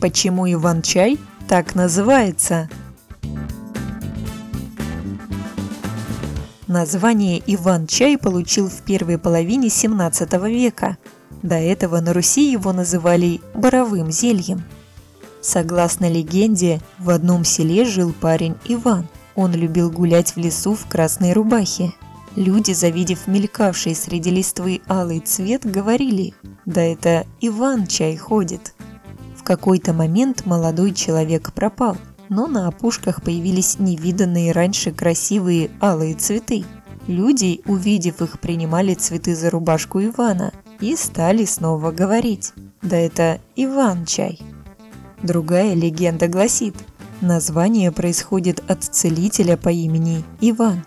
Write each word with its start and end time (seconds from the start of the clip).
Почему 0.00 0.50
Иван-чай 0.50 1.18
так 1.46 1.74
называется? 1.74 2.70
Название 6.66 7.42
Иван-чай 7.46 8.16
получил 8.16 8.70
в 8.70 8.80
первой 8.80 9.18
половине 9.18 9.68
17 9.68 10.32
века. 10.48 10.96
До 11.42 11.56
этого 11.56 12.00
на 12.00 12.14
Руси 12.14 12.50
его 12.50 12.72
называли 12.72 13.42
боровым 13.54 14.10
зельем. 14.10 14.62
Согласно 15.42 16.10
легенде, 16.10 16.80
в 16.98 17.10
одном 17.10 17.44
селе 17.44 17.84
жил 17.84 18.14
парень 18.18 18.56
Иван. 18.64 19.06
Он 19.34 19.52
любил 19.52 19.90
гулять 19.90 20.34
в 20.34 20.38
лесу 20.38 20.74
в 20.74 20.86
красной 20.86 21.34
рубахе. 21.34 21.92
Люди, 22.36 22.72
завидев 22.72 23.26
мелькавший 23.26 23.94
среди 23.94 24.30
листвы 24.30 24.80
алый 24.88 25.20
цвет, 25.20 25.66
говорили 25.70 26.32
«Да 26.64 26.80
это 26.80 27.26
Иван-чай 27.42 28.16
ходит». 28.16 28.72
Какой-то 29.50 29.92
момент 29.92 30.46
молодой 30.46 30.94
человек 30.94 31.52
пропал– 31.52 31.96
но 32.30 32.46
на 32.46 32.68
опушках 32.68 33.22
появились 33.22 33.80
невиданные 33.80 34.52
раньше 34.52 34.92
красивые 34.92 35.70
алые 35.80 36.14
цветы. 36.14 36.64
Люди, 37.08 37.60
увидев 37.66 38.22
их, 38.22 38.38
принимали 38.38 38.94
цветы 38.94 39.34
за 39.34 39.50
рубашку 39.50 40.00
Ивана 40.00 40.52
и 40.78 40.94
стали 40.94 41.44
снова 41.44 41.90
говорить 41.90 42.52
«Да 42.82 42.96
это 42.96 43.40
Иван-чай». 43.56 44.38
Другая 45.24 45.74
легенда 45.74 46.28
гласит, 46.28 46.76
название 47.20 47.90
происходит 47.90 48.62
от 48.70 48.84
целителя 48.84 49.56
по 49.56 49.70
имени 49.70 50.22
Иван. 50.40 50.84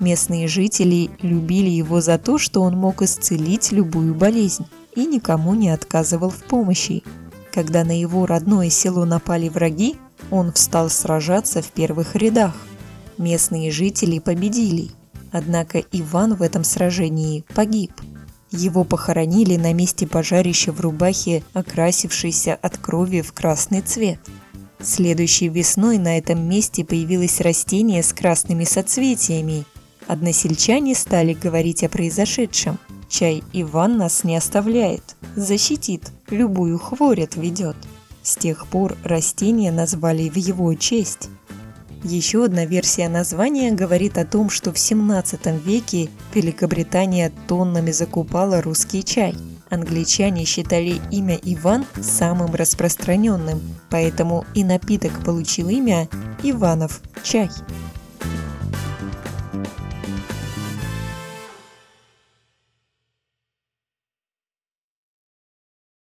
Местные 0.00 0.48
жители 0.48 1.10
любили 1.20 1.68
его 1.68 2.00
за 2.00 2.16
то, 2.16 2.38
что 2.38 2.62
он 2.62 2.74
мог 2.74 3.02
исцелить 3.02 3.70
любую 3.70 4.14
болезнь 4.14 4.64
и 4.94 5.04
никому 5.04 5.54
не 5.54 5.68
отказывал 5.68 6.30
в 6.30 6.42
помощи. 6.44 7.04
Когда 7.52 7.84
на 7.84 7.98
его 7.98 8.26
родное 8.26 8.70
село 8.70 9.04
напали 9.04 9.48
враги, 9.48 9.96
он 10.30 10.52
встал 10.52 10.90
сражаться 10.90 11.62
в 11.62 11.68
первых 11.68 12.14
рядах. 12.14 12.54
Местные 13.16 13.70
жители 13.70 14.18
победили, 14.18 14.90
однако 15.32 15.82
Иван 15.92 16.34
в 16.34 16.42
этом 16.42 16.64
сражении 16.64 17.44
погиб. 17.54 17.92
Его 18.50 18.84
похоронили 18.84 19.56
на 19.56 19.72
месте 19.74 20.06
пожарища 20.06 20.72
в 20.72 20.80
рубахе, 20.80 21.42
окрасившейся 21.52 22.54
от 22.54 22.78
крови 22.78 23.20
в 23.20 23.32
красный 23.32 23.82
цвет. 23.82 24.20
Следующей 24.80 25.48
весной 25.48 25.98
на 25.98 26.16
этом 26.18 26.48
месте 26.48 26.84
появилось 26.84 27.40
растение 27.40 28.02
с 28.02 28.12
красными 28.12 28.64
соцветиями. 28.64 29.64
Односельчане 30.06 30.94
стали 30.94 31.34
говорить 31.34 31.82
о 31.82 31.88
произошедшем. 31.88 32.78
Чай 33.08 33.42
Иван 33.54 33.96
нас 33.96 34.22
не 34.22 34.36
оставляет, 34.36 35.16
защитит, 35.34 36.12
любую 36.28 36.78
хворь 36.78 37.22
отведет. 37.22 37.76
С 38.22 38.36
тех 38.36 38.66
пор 38.66 38.96
растение 39.02 39.72
назвали 39.72 40.28
в 40.28 40.36
его 40.36 40.74
честь. 40.74 41.30
Еще 42.04 42.44
одна 42.44 42.66
версия 42.66 43.08
названия 43.08 43.72
говорит 43.72 44.18
о 44.18 44.26
том, 44.26 44.50
что 44.50 44.72
в 44.72 44.78
17 44.78 45.64
веке 45.64 46.10
Великобритания 46.34 47.32
тоннами 47.48 47.90
закупала 47.90 48.60
русский 48.60 49.02
чай. 49.02 49.34
Англичане 49.70 50.44
считали 50.44 51.00
имя 51.10 51.38
Иван 51.42 51.86
самым 52.00 52.54
распространенным, 52.54 53.60
поэтому 53.90 54.44
и 54.54 54.64
напиток 54.64 55.24
получил 55.24 55.70
имя 55.70 56.08
Иванов 56.42 57.00
чай. 57.22 57.50